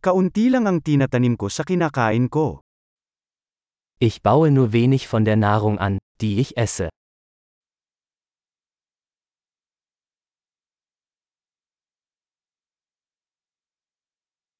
[0.00, 2.64] Kaunti lang ang tinatanim ko sa kinakain ko.
[4.00, 6.88] Ich baue nur wenig von der Nahrung an, die ich esse.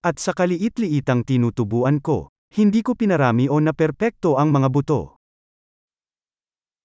[0.05, 5.17] At sa kaliit-liitang tinutubuan ko, hindi ko pinarami o naperpekto ang mga buto.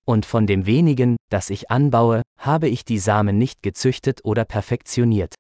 [0.08, 5.36] Und von dem wenigen, das ich anbaue, habe ich die Samen nicht gezüchtet oder perfektioniert.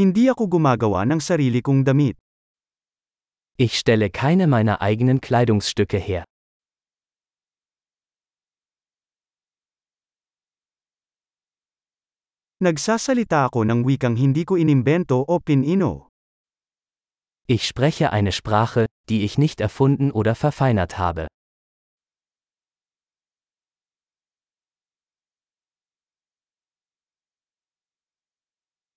[0.00, 2.16] Hindi ako gumagawa ng sarili kong damit.
[3.60, 6.24] Ich stelle keine meiner eigenen Kleidungsstücke her.
[12.64, 16.08] Nagsasalita ako ng wikang hindi ko inimbento o pinino.
[17.44, 21.28] Ich spreche eine Sprache, die ich nicht erfunden oder verfeinert habe.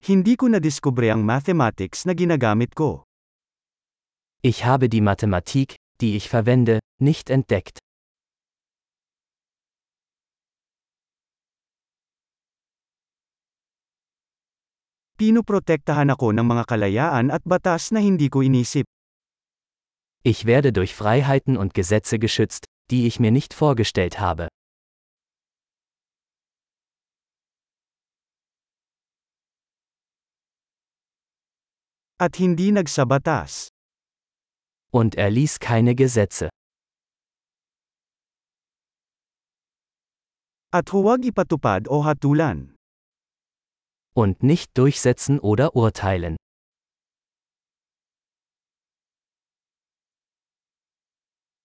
[0.03, 3.07] Hindi ko nadiskubre ang mathematics na ginagamit ko.
[4.43, 7.79] Ich habe die Mathematik, die ich verwende, nicht entdeckt.
[15.15, 18.83] Pinoprotektahan ako ng mga kalayaan at batas na hindi ko inisip.
[20.27, 24.51] Ich werde durch Freiheiten und Gesetze geschützt, die ich mir nicht vorgestellt habe.
[32.19, 33.69] At hindi nagsabatas.
[34.93, 36.49] Und er ließ keine Gesetze.
[40.71, 42.75] At huwag ipatupad o hatulan.
[44.15, 46.35] Und nicht durchsetzen oder urteilen.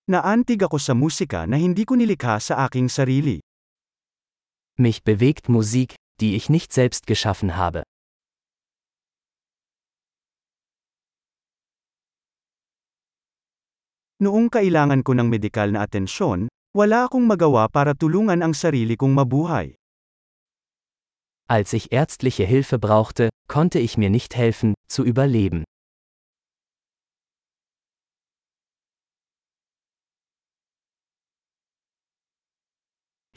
[0.09, 3.41] Naantig ako sa musika na hindi ko nilikha sa aking sarili.
[4.81, 7.83] Mich bewegt Musik, die ich nicht selbst geschaffen habe.
[14.19, 19.15] Noong kailangan ko ng medikal na atensyon, wala akong magawa para tulungan ang sarili kong
[19.15, 19.79] mabuhay.
[21.47, 25.63] Als ich ärztliche Hilfe brauchte, konnte ich mir nicht helfen, zu überleben.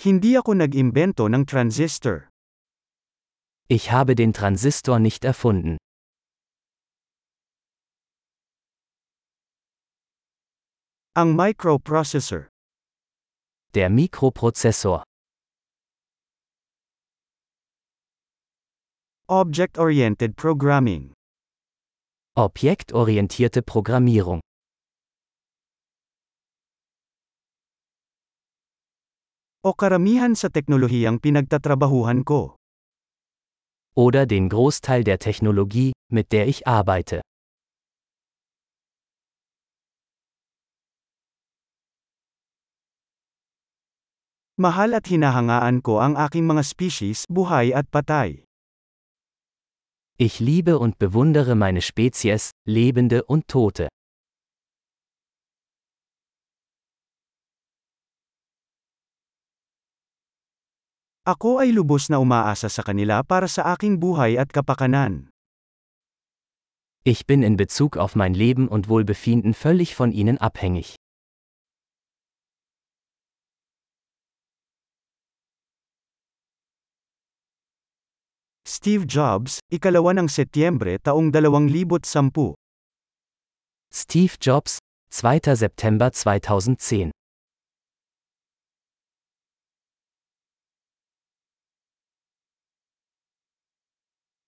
[0.01, 2.33] Hindi ako nag-imbento ng transistor.
[3.69, 5.77] Ich habe den Transistor nicht erfunden.
[11.11, 12.47] Ang microprocessor.
[13.75, 15.03] Der Mikroprozessor.
[19.27, 21.11] Object-oriented programming.
[22.39, 24.39] Objektorientierte Programmierung.
[29.67, 32.55] O karamihan sa teknolohiyang pinagtatrabahuhan ko.
[33.99, 37.19] Oder den Großteil der Technologie, mit der ich arbeite.
[44.61, 48.45] Mahal at hinahangaan ko ang aking mga species, buhay at patay.
[50.21, 53.89] Ich liebe und bewundere meine Spezies, Lebende und Tote.
[61.25, 65.33] Ako ay lubos na umaasa sa kanila para sa aking buhay at kapakanan.
[67.01, 71.00] Ich bin in Bezug auf mein Leben und Wohlbefinden völlig von ihnen abhängig.
[78.81, 82.57] Steve Jobs, ikalawa ng Setyembre taong 2010.
[83.93, 84.81] Steve Jobs,
[85.13, 85.53] 2.
[85.53, 87.13] September 2010